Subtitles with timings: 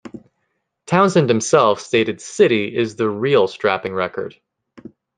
[0.87, 4.35] Townsend himself stated "City" "is the real Strapping record.